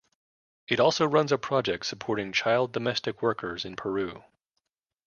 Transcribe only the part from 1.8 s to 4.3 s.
supporting child domestic workers in Peru.